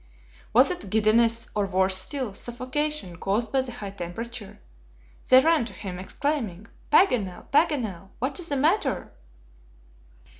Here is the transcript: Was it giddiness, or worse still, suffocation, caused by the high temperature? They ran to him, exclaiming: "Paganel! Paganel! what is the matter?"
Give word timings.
Was 0.51 0.71
it 0.71 0.89
giddiness, 0.89 1.47
or 1.53 1.67
worse 1.67 1.95
still, 1.95 2.33
suffocation, 2.33 3.17
caused 3.17 3.51
by 3.51 3.61
the 3.61 3.71
high 3.71 3.91
temperature? 3.91 4.59
They 5.29 5.41
ran 5.41 5.63
to 5.65 5.73
him, 5.73 5.99
exclaiming: 5.99 6.65
"Paganel! 6.91 7.45
Paganel! 7.51 8.09
what 8.17 8.39
is 8.39 8.47
the 8.47 8.55
matter?" 8.55 9.11